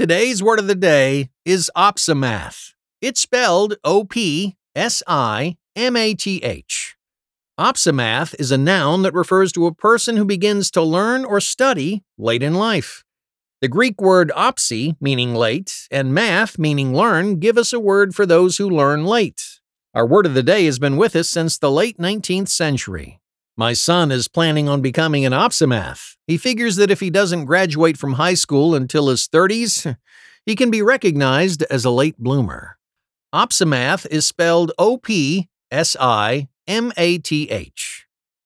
Today's 0.00 0.42
word 0.42 0.58
of 0.58 0.66
the 0.66 0.74
day 0.74 1.28
is 1.44 1.70
opsimath. 1.76 2.72
It's 3.02 3.20
spelled 3.20 3.76
O 3.84 4.04
P 4.04 4.56
S 4.74 5.02
I 5.06 5.58
M 5.76 5.94
A 5.94 6.14
T 6.14 6.42
H. 6.42 6.96
Opsimath 7.60 8.34
is 8.38 8.50
a 8.50 8.56
noun 8.56 9.02
that 9.02 9.12
refers 9.12 9.52
to 9.52 9.66
a 9.66 9.74
person 9.74 10.16
who 10.16 10.24
begins 10.24 10.70
to 10.70 10.80
learn 10.80 11.26
or 11.26 11.38
study 11.38 12.02
late 12.16 12.42
in 12.42 12.54
life. 12.54 13.04
The 13.60 13.68
Greek 13.68 14.00
word 14.00 14.32
opsi, 14.34 14.96
meaning 15.02 15.34
late, 15.34 15.86
and 15.90 16.14
math, 16.14 16.58
meaning 16.58 16.94
learn, 16.94 17.38
give 17.38 17.58
us 17.58 17.74
a 17.74 17.78
word 17.78 18.14
for 18.14 18.24
those 18.24 18.56
who 18.56 18.70
learn 18.70 19.04
late. 19.04 19.60
Our 19.92 20.06
word 20.06 20.24
of 20.24 20.32
the 20.32 20.42
day 20.42 20.64
has 20.64 20.78
been 20.78 20.96
with 20.96 21.14
us 21.14 21.28
since 21.28 21.58
the 21.58 21.70
late 21.70 21.98
19th 21.98 22.48
century. 22.48 23.19
My 23.60 23.74
son 23.74 24.10
is 24.10 24.26
planning 24.26 24.70
on 24.70 24.80
becoming 24.80 25.26
an 25.26 25.34
opsimath. 25.34 26.16
He 26.26 26.38
figures 26.38 26.76
that 26.76 26.90
if 26.90 27.00
he 27.00 27.10
doesn't 27.10 27.44
graduate 27.44 27.98
from 27.98 28.14
high 28.14 28.32
school 28.32 28.74
until 28.74 29.08
his 29.08 29.28
30s, 29.28 29.98
he 30.46 30.56
can 30.56 30.70
be 30.70 30.80
recognized 30.80 31.62
as 31.64 31.84
a 31.84 31.90
late 31.90 32.16
bloomer. 32.16 32.78
Opsimath 33.34 34.06
is 34.06 34.26
spelled 34.26 34.72
O 34.78 34.96
P 34.96 35.50
S 35.70 35.94
I 36.00 36.48
M 36.66 36.90
A 36.96 37.18
T 37.18 37.50
H. 37.50 37.99